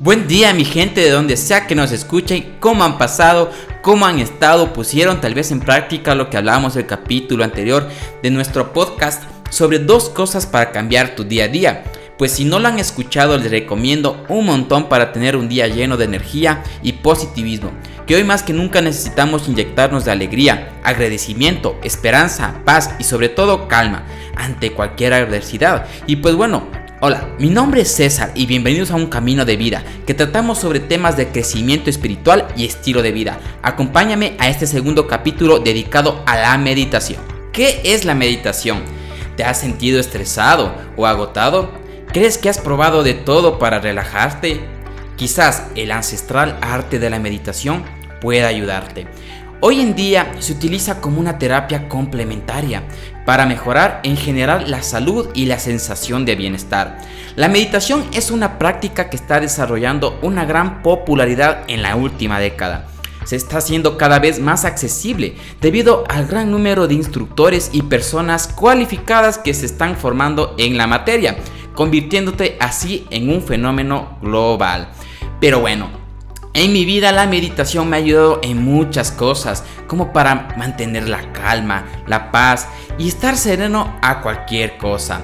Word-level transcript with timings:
Buen 0.00 0.28
día 0.28 0.54
mi 0.54 0.64
gente 0.64 1.00
de 1.00 1.10
donde 1.10 1.36
sea 1.36 1.66
que 1.66 1.74
nos 1.74 1.90
escuchen, 1.90 2.54
cómo 2.60 2.84
han 2.84 2.98
pasado, 2.98 3.50
cómo 3.82 4.06
han 4.06 4.20
estado, 4.20 4.72
pusieron 4.72 5.20
tal 5.20 5.34
vez 5.34 5.50
en 5.50 5.58
práctica 5.58 6.14
lo 6.14 6.30
que 6.30 6.36
hablábamos 6.36 6.76
el 6.76 6.86
capítulo 6.86 7.42
anterior 7.42 7.88
de 8.22 8.30
nuestro 8.30 8.72
podcast 8.72 9.24
sobre 9.50 9.80
dos 9.80 10.08
cosas 10.08 10.46
para 10.46 10.70
cambiar 10.70 11.16
tu 11.16 11.24
día 11.24 11.46
a 11.46 11.48
día. 11.48 11.82
Pues 12.16 12.30
si 12.30 12.44
no 12.44 12.60
lo 12.60 12.68
han 12.68 12.78
escuchado 12.78 13.36
les 13.38 13.50
recomiendo 13.50 14.24
un 14.28 14.46
montón 14.46 14.88
para 14.88 15.10
tener 15.10 15.34
un 15.34 15.48
día 15.48 15.66
lleno 15.66 15.96
de 15.96 16.04
energía 16.04 16.62
y 16.80 16.92
positivismo, 16.92 17.72
que 18.06 18.14
hoy 18.14 18.22
más 18.22 18.44
que 18.44 18.52
nunca 18.52 18.80
necesitamos 18.80 19.48
inyectarnos 19.48 20.04
de 20.04 20.12
alegría, 20.12 20.78
agradecimiento, 20.84 21.76
esperanza, 21.82 22.62
paz 22.64 22.94
y 23.00 23.04
sobre 23.04 23.30
todo 23.30 23.66
calma 23.66 24.06
ante 24.36 24.70
cualquier 24.70 25.14
adversidad. 25.14 25.86
Y 26.06 26.16
pues 26.16 26.36
bueno, 26.36 26.77
Hola, 27.00 27.28
mi 27.38 27.48
nombre 27.48 27.82
es 27.82 27.94
César 27.94 28.32
y 28.34 28.46
bienvenidos 28.46 28.90
a 28.90 28.96
un 28.96 29.06
camino 29.06 29.44
de 29.44 29.56
vida 29.56 29.84
que 30.04 30.14
tratamos 30.14 30.58
sobre 30.58 30.80
temas 30.80 31.16
de 31.16 31.28
crecimiento 31.28 31.90
espiritual 31.90 32.48
y 32.56 32.64
estilo 32.64 33.02
de 33.02 33.12
vida. 33.12 33.38
Acompáñame 33.62 34.34
a 34.40 34.48
este 34.48 34.66
segundo 34.66 35.06
capítulo 35.06 35.60
dedicado 35.60 36.24
a 36.26 36.36
la 36.36 36.58
meditación. 36.58 37.20
¿Qué 37.52 37.82
es 37.84 38.04
la 38.04 38.16
meditación? 38.16 38.82
¿Te 39.36 39.44
has 39.44 39.60
sentido 39.60 40.00
estresado 40.00 40.74
o 40.96 41.06
agotado? 41.06 41.70
¿Crees 42.12 42.36
que 42.36 42.48
has 42.48 42.58
probado 42.58 43.04
de 43.04 43.14
todo 43.14 43.60
para 43.60 43.78
relajarte? 43.78 44.60
Quizás 45.14 45.68
el 45.76 45.92
ancestral 45.92 46.58
arte 46.60 46.98
de 46.98 47.10
la 47.10 47.20
meditación 47.20 47.84
pueda 48.20 48.48
ayudarte. 48.48 49.06
Hoy 49.60 49.80
en 49.80 49.96
día 49.96 50.36
se 50.38 50.52
utiliza 50.52 51.00
como 51.00 51.18
una 51.18 51.36
terapia 51.36 51.88
complementaria 51.88 52.84
para 53.26 53.44
mejorar 53.44 53.98
en 54.04 54.16
general 54.16 54.70
la 54.70 54.84
salud 54.84 55.30
y 55.34 55.46
la 55.46 55.58
sensación 55.58 56.24
de 56.24 56.36
bienestar. 56.36 56.98
La 57.34 57.48
meditación 57.48 58.04
es 58.12 58.30
una 58.30 58.56
práctica 58.56 59.10
que 59.10 59.16
está 59.16 59.40
desarrollando 59.40 60.16
una 60.22 60.44
gran 60.44 60.80
popularidad 60.84 61.64
en 61.66 61.82
la 61.82 61.96
última 61.96 62.38
década. 62.38 62.86
Se 63.24 63.34
está 63.34 63.58
haciendo 63.58 63.98
cada 63.98 64.20
vez 64.20 64.38
más 64.38 64.64
accesible 64.64 65.34
debido 65.60 66.04
al 66.08 66.28
gran 66.28 66.52
número 66.52 66.86
de 66.86 66.94
instructores 66.94 67.70
y 67.72 67.82
personas 67.82 68.46
cualificadas 68.46 69.38
que 69.38 69.54
se 69.54 69.66
están 69.66 69.96
formando 69.96 70.54
en 70.56 70.76
la 70.76 70.86
materia, 70.86 71.36
convirtiéndote 71.74 72.56
así 72.60 73.08
en 73.10 73.28
un 73.28 73.42
fenómeno 73.42 74.18
global. 74.22 74.90
Pero 75.40 75.58
bueno, 75.58 75.97
en 76.58 76.72
mi 76.72 76.84
vida 76.84 77.12
la 77.12 77.28
meditación 77.28 77.88
me 77.88 77.96
ha 77.96 78.00
ayudado 78.00 78.40
en 78.42 78.64
muchas 78.64 79.12
cosas, 79.12 79.62
como 79.86 80.12
para 80.12 80.48
mantener 80.56 81.08
la 81.08 81.32
calma, 81.32 81.86
la 82.08 82.32
paz 82.32 82.66
y 82.98 83.06
estar 83.06 83.36
sereno 83.36 83.96
a 84.02 84.20
cualquier 84.22 84.76
cosa. 84.76 85.22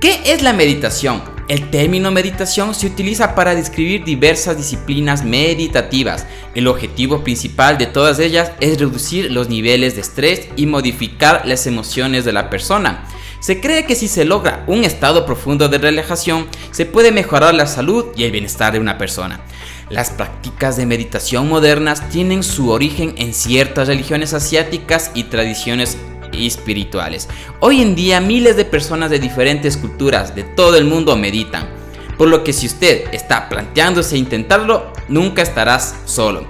¿Qué 0.00 0.20
es 0.26 0.42
la 0.42 0.52
meditación? 0.52 1.22
El 1.46 1.70
término 1.70 2.10
meditación 2.10 2.74
se 2.74 2.88
utiliza 2.88 3.36
para 3.36 3.54
describir 3.54 4.02
diversas 4.02 4.56
disciplinas 4.56 5.24
meditativas. 5.24 6.26
El 6.56 6.66
objetivo 6.66 7.22
principal 7.22 7.78
de 7.78 7.86
todas 7.86 8.18
ellas 8.18 8.50
es 8.58 8.80
reducir 8.80 9.30
los 9.30 9.48
niveles 9.48 9.94
de 9.94 10.00
estrés 10.00 10.48
y 10.56 10.66
modificar 10.66 11.42
las 11.46 11.68
emociones 11.68 12.24
de 12.24 12.32
la 12.32 12.50
persona. 12.50 13.04
Se 13.38 13.60
cree 13.60 13.84
que 13.84 13.94
si 13.94 14.08
se 14.08 14.24
logra 14.24 14.64
un 14.66 14.84
estado 14.84 15.26
profundo 15.26 15.68
de 15.68 15.78
relajación, 15.78 16.48
se 16.70 16.86
puede 16.86 17.12
mejorar 17.12 17.54
la 17.54 17.66
salud 17.66 18.06
y 18.16 18.24
el 18.24 18.32
bienestar 18.32 18.72
de 18.72 18.80
una 18.80 18.98
persona. 18.98 19.40
Las 19.90 20.10
prácticas 20.10 20.76
de 20.76 20.86
meditación 20.86 21.48
modernas 21.48 22.08
tienen 22.08 22.42
su 22.42 22.70
origen 22.70 23.14
en 23.18 23.34
ciertas 23.34 23.88
religiones 23.88 24.32
asiáticas 24.32 25.10
y 25.14 25.24
tradiciones 25.24 25.98
espirituales. 26.32 27.28
Hoy 27.60 27.82
en 27.82 27.94
día 27.94 28.20
miles 28.20 28.56
de 28.56 28.64
personas 28.64 29.10
de 29.10 29.18
diferentes 29.18 29.76
culturas 29.76 30.34
de 30.34 30.42
todo 30.42 30.76
el 30.78 30.86
mundo 30.86 31.16
meditan, 31.16 31.68
por 32.16 32.28
lo 32.28 32.42
que 32.42 32.54
si 32.54 32.66
usted 32.66 33.12
está 33.12 33.48
planteándose 33.50 34.16
intentarlo, 34.16 34.90
nunca 35.08 35.42
estarás 35.42 35.96
solo. 36.06 36.46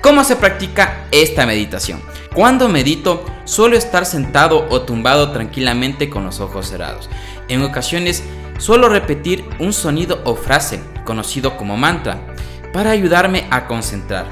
¿Cómo 0.00 0.22
se 0.22 0.36
practica 0.36 1.06
esta 1.10 1.44
meditación? 1.44 2.00
Cuando 2.34 2.68
medito, 2.68 3.24
suelo 3.44 3.76
estar 3.76 4.06
sentado 4.06 4.68
o 4.70 4.82
tumbado 4.82 5.32
tranquilamente 5.32 6.08
con 6.08 6.24
los 6.24 6.38
ojos 6.38 6.68
cerrados. 6.68 7.10
En 7.48 7.62
ocasiones, 7.62 8.22
suelo 8.58 8.88
repetir 8.88 9.44
un 9.58 9.72
sonido 9.72 10.20
o 10.24 10.36
frase, 10.36 10.80
conocido 11.04 11.56
como 11.56 11.76
mantra, 11.76 12.20
para 12.76 12.90
ayudarme 12.90 13.46
a 13.50 13.66
concentrar. 13.66 14.26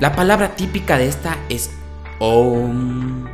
La 0.00 0.16
palabra 0.16 0.56
típica 0.56 0.98
de 0.98 1.06
esta 1.06 1.38
es 1.48 1.70
Om. 2.18 3.24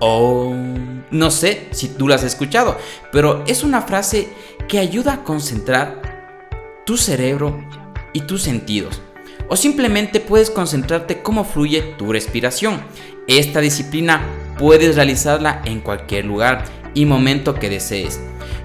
Om. 0.00 1.04
No 1.12 1.30
sé 1.30 1.68
si 1.70 1.86
tú 1.86 2.08
la 2.08 2.16
has 2.16 2.24
escuchado, 2.24 2.76
pero 3.12 3.44
es 3.46 3.62
una 3.62 3.82
frase 3.82 4.28
que 4.66 4.80
ayuda 4.80 5.12
a 5.12 5.22
concentrar 5.22 6.82
tu 6.84 6.96
cerebro 6.96 7.64
y 8.12 8.22
tus 8.22 8.42
sentidos. 8.42 9.00
O 9.48 9.54
simplemente 9.54 10.18
puedes 10.18 10.50
concentrarte 10.50 11.22
cómo 11.22 11.44
fluye 11.44 11.94
tu 11.96 12.12
respiración. 12.12 12.80
Esta 13.28 13.60
disciplina 13.60 14.26
puedes 14.58 14.96
realizarla 14.96 15.62
en 15.64 15.80
cualquier 15.80 16.24
lugar 16.24 16.64
y 16.92 17.06
momento 17.06 17.54
que 17.54 17.70
desees. 17.70 18.18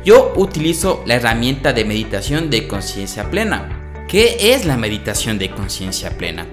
Yo 0.04 0.34
utilizo 0.36 1.04
la 1.06 1.14
herramienta 1.14 1.74
de 1.74 1.86
meditación 1.86 2.50
de 2.50 2.68
conciencia 2.68 3.30
plena 3.30 3.85
¿Qué 4.08 4.54
es 4.54 4.66
la 4.66 4.78
meditación 4.78 5.40
de 5.40 5.50
conciencia 5.50 6.12
plena? 6.12 6.46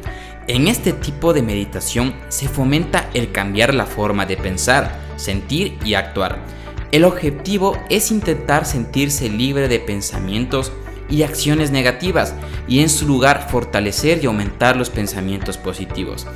En 0.49 0.69
este 0.69 0.95
tipo 0.95 1.35
de 1.35 1.43
meditación 1.43 2.15
se 2.31 2.49
fomenta 2.49 3.11
el 3.13 3.31
cambiar 3.31 3.75
la 3.75 3.85
forma 3.85 4.25
de 4.25 4.39
pensar, 4.39 4.99
sentir 5.17 5.77
y 5.85 5.93
actuar. 5.93 6.39
El 6.93 7.05
objetivo 7.05 7.77
es 7.91 8.11
intentar 8.11 8.65
sentirse 8.65 9.29
libre 9.29 9.69
de 9.69 9.81
pensamientos 9.81 10.73
y 11.11 11.25
acciones 11.25 11.71
negativas 11.71 12.35
y 12.67 12.81
en 12.81 12.89
su 12.89 13.07
lugar 13.07 13.49
fortalecer 13.51 14.21
y 14.23 14.27
aumentar 14.27 14.77
los 14.77 14.89
pensamientos 14.89 15.59
positivos. 15.59 16.27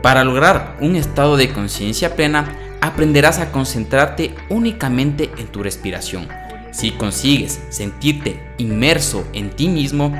Para 0.00 0.24
lograr 0.24 0.78
un 0.80 0.96
estado 0.96 1.36
de 1.36 1.52
conciencia 1.52 2.16
plena, 2.16 2.56
aprenderás 2.80 3.40
a 3.40 3.52
concentrarte 3.52 4.34
únicamente 4.48 5.30
en 5.36 5.48
tu 5.48 5.62
respiración. 5.62 6.28
Si 6.72 6.92
consigues 6.92 7.60
sentirte 7.68 8.40
inmerso 8.56 9.28
en 9.34 9.50
ti 9.50 9.68
mismo, 9.68 10.14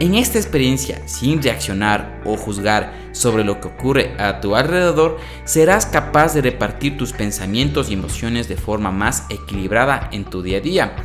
en 0.00 0.14
esta 0.16 0.38
experiencia, 0.38 1.06
sin 1.06 1.42
reaccionar 1.42 2.20
o 2.24 2.36
juzgar 2.36 2.92
sobre 3.12 3.44
lo 3.44 3.60
que 3.60 3.68
ocurre 3.68 4.14
a 4.18 4.40
tu 4.40 4.56
alrededor, 4.56 5.18
serás 5.44 5.86
capaz 5.86 6.34
de 6.34 6.42
repartir 6.42 6.96
tus 6.96 7.12
pensamientos 7.12 7.90
y 7.90 7.94
emociones 7.94 8.48
de 8.48 8.56
forma 8.56 8.90
más 8.90 9.26
equilibrada 9.30 10.08
en 10.12 10.24
tu 10.24 10.42
día 10.42 10.58
a 10.58 10.60
día. 10.60 10.96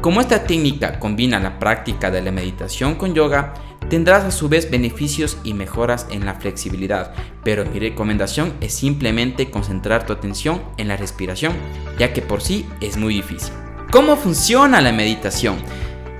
Como 0.00 0.20
esta 0.20 0.44
técnica 0.44 1.00
combina 1.00 1.40
la 1.40 1.58
práctica 1.58 2.10
de 2.10 2.22
la 2.22 2.30
meditación 2.30 2.94
con 2.94 3.14
yoga, 3.14 3.54
tendrás 3.88 4.24
a 4.24 4.30
su 4.30 4.48
vez 4.48 4.70
beneficios 4.70 5.38
y 5.42 5.54
mejoras 5.54 6.06
en 6.10 6.24
la 6.24 6.34
flexibilidad, 6.34 7.14
pero 7.42 7.64
mi 7.64 7.80
recomendación 7.80 8.54
es 8.60 8.74
simplemente 8.74 9.50
concentrar 9.50 10.06
tu 10.06 10.12
atención 10.12 10.62
en 10.76 10.88
la 10.88 10.96
respiración, 10.96 11.54
ya 11.98 12.12
que 12.12 12.22
por 12.22 12.42
sí 12.42 12.66
es 12.80 12.96
muy 12.96 13.14
difícil. 13.14 13.52
¿Cómo 13.90 14.16
funciona 14.16 14.80
la 14.80 14.92
meditación? 14.92 15.56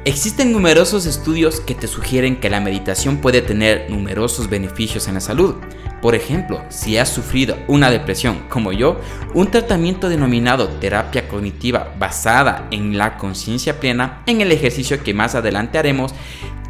Existen 0.06 0.52
numerosos 0.52 1.04
estudios 1.04 1.58
que 1.58 1.74
te 1.74 1.88
sugieren 1.88 2.36
que 2.36 2.48
la 2.48 2.60
meditación 2.60 3.16
puede 3.16 3.42
tener 3.42 3.90
numerosos 3.90 4.48
beneficios 4.48 5.08
en 5.08 5.14
la 5.14 5.20
salud. 5.20 5.56
Por 6.00 6.14
ejemplo, 6.14 6.62
si 6.68 6.96
has 6.96 7.08
sufrido 7.08 7.56
una 7.66 7.90
depresión 7.90 8.44
como 8.48 8.70
yo, 8.70 9.00
un 9.34 9.50
tratamiento 9.50 10.08
denominado 10.08 10.68
terapia 10.68 11.26
cognitiva 11.26 11.92
basada 11.98 12.68
en 12.70 12.96
la 12.96 13.18
conciencia 13.18 13.80
plena, 13.80 14.22
en 14.26 14.40
el 14.40 14.52
ejercicio 14.52 15.02
que 15.02 15.12
más 15.12 15.34
adelante 15.34 15.76
haremos, 15.76 16.14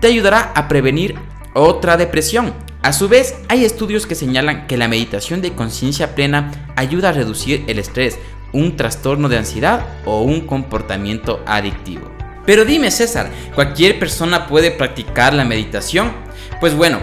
te 0.01 0.07
ayudará 0.07 0.53
a 0.55 0.67
prevenir 0.67 1.17
otra 1.53 1.99
depresión. 1.99 2.55
A 2.81 2.95
su 2.95 3.07
vez, 3.07 3.35
hay 3.49 3.67
estudios 3.67 4.07
que 4.07 4.15
señalan 4.15 4.67
que 4.67 4.79
la 4.79 4.89
meditación 4.89 5.43
de 5.43 5.53
conciencia 5.53 6.15
plena 6.15 6.73
ayuda 6.75 7.11
a 7.11 7.13
reducir 7.13 7.65
el 7.67 7.79
estrés, 7.81 8.19
un 8.55 8.77
trastorno 8.77 9.29
de 9.29 9.37
ansiedad 9.37 9.87
o 10.07 10.23
un 10.23 10.47
comportamiento 10.47 11.43
adictivo. 11.45 12.16
Pero 12.47 12.65
dime 12.65 12.91
César, 12.91 13.31
¿cualquier 13.55 13.99
persona 13.99 14.47
puede 14.47 14.71
practicar 14.71 15.35
la 15.35 15.45
meditación? 15.45 16.13
Pues 16.61 16.75
bueno, 16.75 17.01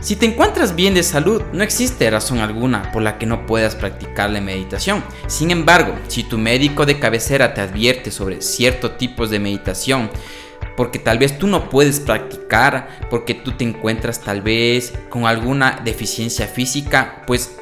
si 0.00 0.16
te 0.16 0.26
encuentras 0.26 0.76
bien 0.76 0.94
de 0.94 1.02
salud, 1.02 1.42
no 1.52 1.64
existe 1.64 2.10
razón 2.10 2.38
alguna 2.38 2.92
por 2.92 3.02
la 3.02 3.18
que 3.18 3.26
no 3.26 3.46
puedas 3.46 3.74
practicar 3.74 4.30
la 4.30 4.40
meditación. 4.40 5.02
Sin 5.26 5.50
embargo, 5.50 5.94
si 6.08 6.22
tu 6.22 6.38
médico 6.38 6.86
de 6.86 6.98
cabecera 6.98 7.54
te 7.54 7.62
advierte 7.62 8.10
sobre 8.10 8.42
ciertos 8.42 8.98
tipos 8.98 9.30
de 9.30 9.40
meditación, 9.40 10.10
porque 10.76 10.98
tal 10.98 11.18
vez 11.18 11.38
tú 11.38 11.46
no 11.46 11.70
puedes 11.70 12.00
practicar, 12.00 12.88
porque 13.10 13.34
tú 13.34 13.52
te 13.52 13.64
encuentras 13.64 14.20
tal 14.20 14.42
vez 14.42 14.92
con 15.08 15.26
alguna 15.26 15.80
deficiencia 15.84 16.46
física, 16.46 17.22
pues 17.26 17.56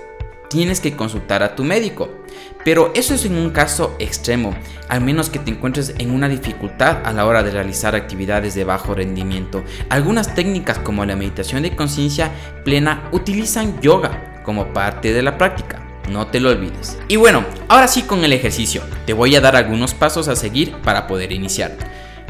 tienes 0.50 0.80
que 0.80 0.96
consultar 0.96 1.42
a 1.42 1.54
tu 1.54 1.64
médico. 1.64 2.21
Pero 2.64 2.92
eso 2.94 3.14
es 3.14 3.24
en 3.24 3.36
un 3.36 3.50
caso 3.50 3.96
extremo, 3.98 4.54
al 4.88 5.00
menos 5.00 5.30
que 5.30 5.38
te 5.38 5.50
encuentres 5.50 5.94
en 5.98 6.10
una 6.10 6.28
dificultad 6.28 6.98
a 7.04 7.12
la 7.12 7.26
hora 7.26 7.42
de 7.42 7.50
realizar 7.50 7.94
actividades 7.94 8.54
de 8.54 8.64
bajo 8.64 8.94
rendimiento. 8.94 9.64
Algunas 9.88 10.34
técnicas 10.34 10.78
como 10.78 11.04
la 11.04 11.16
meditación 11.16 11.62
de 11.62 11.74
conciencia 11.74 12.30
plena 12.64 13.08
utilizan 13.12 13.80
yoga 13.80 14.42
como 14.44 14.72
parte 14.72 15.12
de 15.12 15.22
la 15.22 15.38
práctica. 15.38 15.82
No 16.10 16.26
te 16.26 16.40
lo 16.40 16.50
olvides. 16.50 16.98
Y 17.08 17.16
bueno, 17.16 17.44
ahora 17.68 17.88
sí 17.88 18.02
con 18.02 18.24
el 18.24 18.32
ejercicio. 18.32 18.82
Te 19.06 19.12
voy 19.12 19.34
a 19.36 19.40
dar 19.40 19.56
algunos 19.56 19.94
pasos 19.94 20.28
a 20.28 20.36
seguir 20.36 20.72
para 20.82 21.06
poder 21.06 21.32
iniciar. 21.32 21.76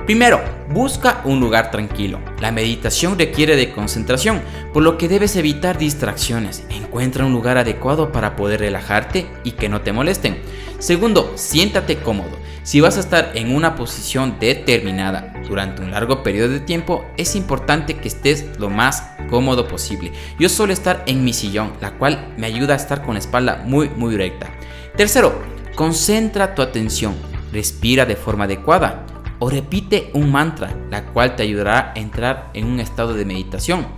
Primero, 0.06 0.40
busca 0.69 1.20
un 1.25 1.38
lugar 1.38 1.70
tranquilo. 1.70 2.19
La 2.40 2.50
meditación 2.50 3.16
requiere 3.16 3.54
de 3.54 3.70
concentración, 3.70 4.43
por 4.72 4.82
lo 4.82 4.99
que 4.99 5.08
debes 5.08 5.37
evitar 5.37 5.78
distracciones. 5.78 6.64
Encuentra 6.70 7.25
un 7.25 7.32
lugar 7.32 7.56
adecuado 7.56 8.10
para 8.10 8.34
poder 8.34 8.60
relajarte 8.60 9.28
y 9.44 9.52
que 9.52 9.69
no 9.69 9.82
te 9.82 9.93
molesten. 9.93 10.43
Segundo, 10.81 11.32
siéntate 11.37 11.99
cómodo. 11.99 12.37
Si 12.64 12.81
vas 12.81 12.96
a 12.96 13.00
estar 13.00 13.31
en 13.37 13.54
una 13.54 13.76
posición 13.76 14.38
determinada 14.40 15.32
durante 15.49 15.82
un 15.82 15.93
largo 15.93 16.25
periodo 16.25 16.49
de 16.49 16.60
tiempo, 16.60 17.04
es 17.16 17.37
importante 17.37 17.99
que 17.99 18.08
estés 18.08 18.58
lo 18.58 18.70
más 18.70 19.04
cómodo 19.31 19.69
posible. 19.69 20.12
Yo 20.37 20.49
suelo 20.49 20.72
estar 20.72 21.04
en 21.06 21.25
mi 21.25 21.32
sillón, 21.32 21.75
la 21.81 21.93
cual 21.93 22.34
me 22.37 22.49
ayuda 22.49 22.75
a 22.75 22.76
estar 22.76 23.02
con 23.02 23.14
la 23.14 23.20
espalda 23.20 23.62
muy 23.64 23.88
muy 23.90 24.16
recta. 24.16 24.50
Tercero, 24.96 25.40
concentra 25.76 26.56
tu 26.56 26.62
atención. 26.62 27.14
Respira 27.52 28.06
de 28.06 28.16
forma 28.16 28.44
adecuada 28.44 29.01
o 29.42 29.50
repite 29.50 30.12
un 30.14 30.30
mantra, 30.30 30.72
la 30.88 31.06
cual 31.06 31.34
te 31.34 31.42
ayudará 31.42 31.92
a 31.96 31.98
entrar 31.98 32.50
en 32.54 32.64
un 32.64 32.78
estado 32.78 33.12
de 33.12 33.24
meditación. 33.24 33.88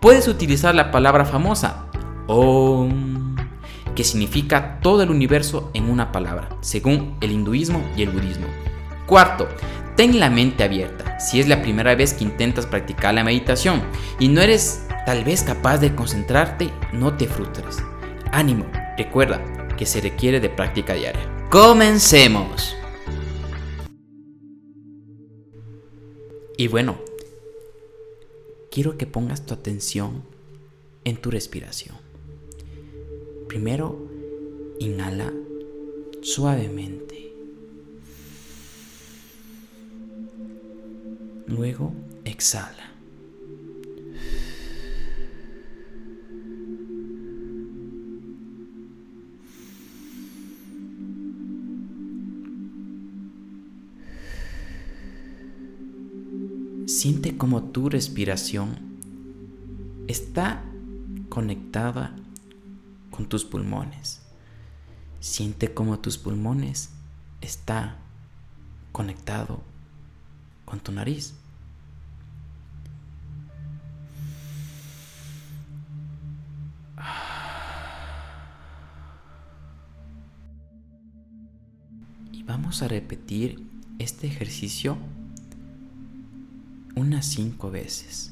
Puedes 0.00 0.26
utilizar 0.26 0.74
la 0.74 0.90
palabra 0.90 1.24
famosa 1.24 1.86
Om, 2.26 3.36
que 3.94 4.02
significa 4.02 4.80
todo 4.80 5.04
el 5.04 5.10
universo 5.10 5.70
en 5.74 5.88
una 5.88 6.10
palabra, 6.10 6.48
según 6.60 7.16
el 7.20 7.30
hinduismo 7.30 7.80
y 7.96 8.02
el 8.02 8.10
budismo. 8.10 8.48
Cuarto, 9.06 9.46
ten 9.94 10.18
la 10.18 10.28
mente 10.28 10.64
abierta. 10.64 11.20
Si 11.20 11.38
es 11.38 11.46
la 11.46 11.62
primera 11.62 11.94
vez 11.94 12.12
que 12.12 12.24
intentas 12.24 12.66
practicar 12.66 13.14
la 13.14 13.22
meditación 13.22 13.82
y 14.18 14.26
no 14.26 14.40
eres 14.40 14.88
tal 15.06 15.22
vez 15.22 15.44
capaz 15.44 15.78
de 15.78 15.94
concentrarte, 15.94 16.68
no 16.92 17.14
te 17.16 17.28
frustres. 17.28 17.78
Ánimo, 18.32 18.66
recuerda 18.98 19.40
que 19.76 19.86
se 19.86 20.00
requiere 20.00 20.40
de 20.40 20.48
práctica 20.48 20.94
diaria. 20.94 21.22
Comencemos. 21.48 22.79
Y 26.60 26.68
bueno, 26.68 26.98
quiero 28.70 28.98
que 28.98 29.06
pongas 29.06 29.46
tu 29.46 29.54
atención 29.54 30.24
en 31.04 31.16
tu 31.16 31.30
respiración. 31.30 31.96
Primero, 33.48 34.06
inhala 34.78 35.32
suavemente. 36.20 37.32
Luego, 41.46 41.94
exhala. 42.26 42.92
Siente 56.90 57.36
como 57.36 57.62
tu 57.62 57.88
respiración 57.88 58.76
está 60.08 60.64
conectada 61.28 62.16
con 63.12 63.28
tus 63.28 63.44
pulmones. 63.44 64.22
Siente 65.20 65.72
como 65.72 66.00
tus 66.00 66.18
pulmones 66.18 66.90
está 67.42 67.96
conectado 68.90 69.62
con 70.64 70.80
tu 70.80 70.90
nariz. 70.90 71.34
Y 82.32 82.42
vamos 82.42 82.82
a 82.82 82.88
repetir 82.88 83.64
este 84.00 84.26
ejercicio 84.26 84.98
unas 86.96 87.26
cinco 87.26 87.70
veces. 87.70 88.30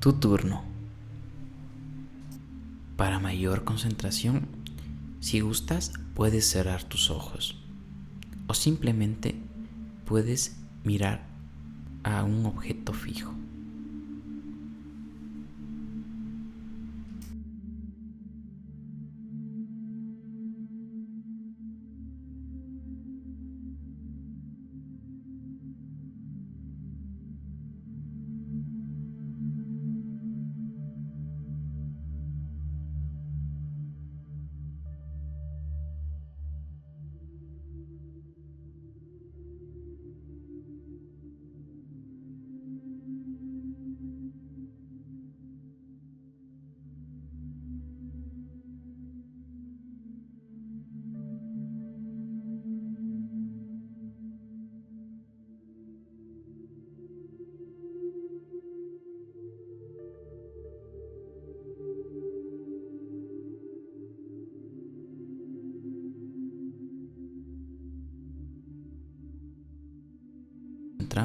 Tu 0.00 0.12
turno. 0.12 0.62
Para 2.96 3.18
mayor 3.18 3.64
concentración, 3.64 4.46
si 5.20 5.40
gustas, 5.40 5.92
puedes 6.14 6.48
cerrar 6.48 6.84
tus 6.84 7.10
ojos 7.10 7.60
o 8.46 8.54
simplemente 8.54 9.34
puedes 10.04 10.56
mirar 10.84 11.26
a 12.04 12.22
un 12.22 12.46
objeto 12.46 12.92
fijo. 12.92 13.34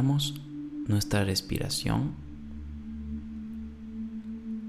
Nuestra 0.04 1.24
respiración 1.24 2.12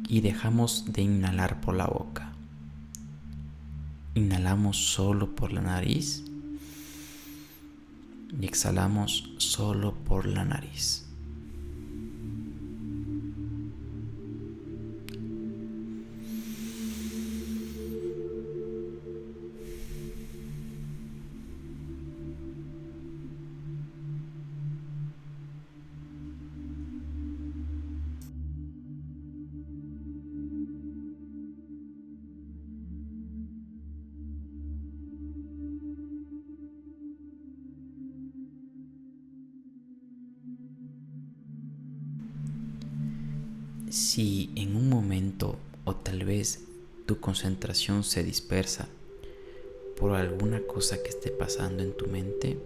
y 0.09 0.21
dejamos 0.21 0.93
de 0.93 1.03
inhalar 1.03 1.61
por 1.61 1.75
la 1.75 1.87
boca. 1.87 2.33
Inhalamos 4.15 4.77
solo 4.77 5.35
por 5.35 5.53
la 5.53 5.61
nariz 5.61 6.23
y 8.41 8.47
exhalamos 8.47 9.33
solo 9.39 9.95
por 9.95 10.27
la 10.27 10.45
nariz. 10.45 11.04
Si 43.95 44.51
en 44.57 44.75
un 44.75 44.89
momento 44.89 45.55
o 45.85 45.95
tal 45.95 46.25
vez 46.25 46.65
tu 47.07 47.21
concentración 47.21 48.03
se 48.03 48.25
dispersa 48.25 48.89
por 49.97 50.17
alguna 50.17 50.61
cosa 50.63 51.01
que 51.01 51.11
esté 51.11 51.31
pasando 51.31 51.85
en 51.85 51.97
tu 51.97 52.09
mente, 52.09 52.59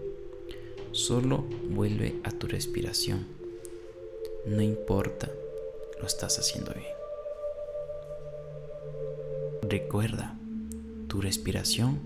solo 0.92 1.44
vuelve 1.68 2.18
a 2.24 2.30
tu 2.30 2.46
respiración. 2.46 3.26
No 4.46 4.62
importa, 4.62 5.30
lo 6.00 6.06
estás 6.06 6.38
haciendo 6.38 6.72
bien. 6.72 6.96
Recuerda, 9.68 10.34
tu 11.08 11.20
respiración 11.20 11.98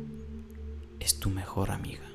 es 0.99 1.21
tu 1.21 1.31
mejor 1.31 1.71
amiga. 1.71 2.12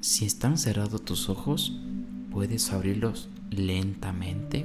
Si 0.00 0.24
están 0.24 0.56
cerrados 0.56 1.04
tus 1.04 1.28
ojos, 1.28 1.74
puedes 2.30 2.72
abrirlos 2.72 3.28
lentamente. 3.50 4.64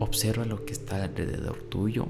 Observa 0.00 0.44
lo 0.44 0.66
que 0.66 0.74
está 0.74 1.02
alrededor 1.02 1.62
tuyo. 1.62 2.06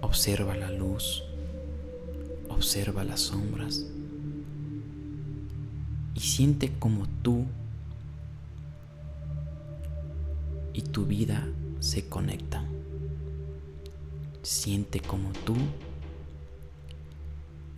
Observa 0.00 0.56
la 0.56 0.70
luz. 0.70 1.22
Observa 2.48 3.04
las 3.04 3.20
sombras. 3.20 3.84
Y 6.14 6.20
siente 6.20 6.72
como 6.78 7.06
tú 7.22 7.44
y 10.72 10.80
tu 10.80 11.04
vida 11.04 11.46
se 11.78 12.08
conectan. 12.08 12.66
Siente 14.42 15.00
como 15.00 15.32
tú 15.44 15.56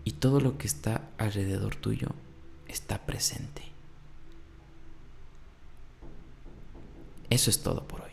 y 0.04 0.12
todo 0.12 0.40
lo 0.40 0.58
que 0.58 0.66
está 0.66 1.08
alrededor 1.18 1.76
tuyo 1.76 2.08
está 2.68 2.98
presente. 3.06 3.62
Eso 7.30 7.50
es 7.50 7.62
todo 7.62 7.86
por 7.86 8.02
hoy. 8.02 8.11